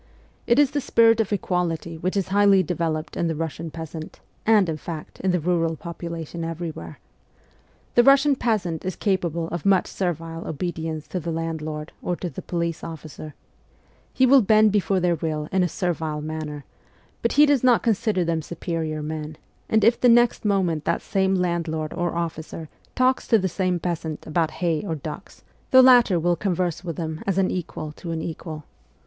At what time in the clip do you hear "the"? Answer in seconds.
0.71-0.81, 3.27-3.35, 5.29-5.39, 7.93-8.01, 11.19-11.29, 12.31-12.41, 20.01-20.09, 23.37-23.47, 25.69-25.83